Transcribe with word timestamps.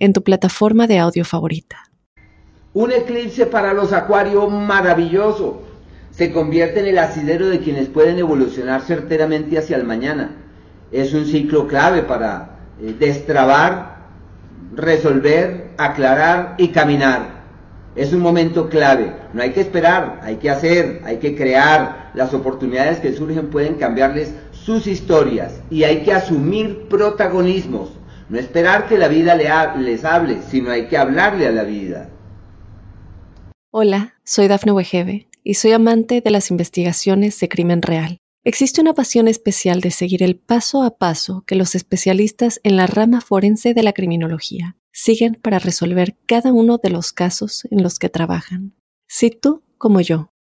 en 0.00 0.14
tu 0.14 0.24
plataforma 0.24 0.86
de 0.86 0.98
audio 0.98 1.24
favorita. 1.24 1.76
Un 2.72 2.90
eclipse 2.90 3.46
para 3.46 3.74
los 3.74 3.92
acuarios 3.92 4.50
maravilloso. 4.50 5.62
Se 6.10 6.32
convierte 6.32 6.80
en 6.80 6.86
el 6.86 6.98
asidero 6.98 7.48
de 7.48 7.60
quienes 7.60 7.88
pueden 7.88 8.18
evolucionar 8.18 8.80
certeramente 8.80 9.58
hacia 9.58 9.76
el 9.76 9.84
mañana. 9.84 10.32
Es 10.90 11.12
un 11.12 11.26
ciclo 11.26 11.68
clave 11.68 12.02
para 12.02 12.58
eh, 12.80 12.94
destrabar, 12.98 13.98
resolver, 14.74 15.70
aclarar 15.76 16.54
y 16.58 16.68
caminar. 16.68 17.40
Es 17.94 18.12
un 18.12 18.20
momento 18.20 18.68
clave. 18.68 19.12
No 19.34 19.42
hay 19.42 19.50
que 19.50 19.60
esperar, 19.60 20.20
hay 20.22 20.36
que 20.36 20.48
hacer, 20.48 21.02
hay 21.04 21.18
que 21.18 21.36
crear. 21.36 22.10
Las 22.14 22.32
oportunidades 22.34 23.00
que 23.00 23.12
surgen 23.12 23.50
pueden 23.50 23.74
cambiarles 23.74 24.32
sus 24.52 24.86
historias 24.86 25.60
y 25.70 25.84
hay 25.84 26.02
que 26.02 26.12
asumir 26.12 26.86
protagonismos 26.88 27.99
no 28.30 28.38
esperar 28.38 28.88
que 28.88 28.96
la 28.96 29.08
vida 29.08 29.34
les 29.34 30.04
hable, 30.04 30.40
sino 30.48 30.70
hay 30.70 30.86
que 30.86 30.96
hablarle 30.96 31.48
a 31.48 31.50
la 31.50 31.64
vida. 31.64 32.08
Hola, 33.72 34.14
soy 34.24 34.46
Dafne 34.46 34.72
Wegebe 34.72 35.28
y 35.42 35.54
soy 35.54 35.72
amante 35.72 36.20
de 36.20 36.30
las 36.30 36.50
investigaciones 36.50 37.38
de 37.40 37.48
crimen 37.48 37.82
real. 37.82 38.18
Existe 38.44 38.80
una 38.80 38.94
pasión 38.94 39.26
especial 39.26 39.80
de 39.80 39.90
seguir 39.90 40.22
el 40.22 40.36
paso 40.36 40.82
a 40.84 40.96
paso 40.96 41.42
que 41.44 41.56
los 41.56 41.74
especialistas 41.74 42.60
en 42.62 42.76
la 42.76 42.86
rama 42.86 43.20
forense 43.20 43.74
de 43.74 43.82
la 43.82 43.92
criminología 43.92 44.76
siguen 44.92 45.34
para 45.34 45.58
resolver 45.58 46.16
cada 46.26 46.52
uno 46.52 46.78
de 46.78 46.90
los 46.90 47.12
casos 47.12 47.66
en 47.70 47.82
los 47.82 47.98
que 47.98 48.08
trabajan. 48.08 48.74
Si 49.08 49.30
tú, 49.30 49.62
como 49.76 50.00
yo, 50.00 50.30